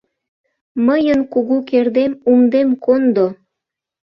—Мыйын 0.85 1.21
кугу 1.33 1.57
кердем, 1.69 2.11
умдем 2.31 2.69
кондо! 2.85 3.27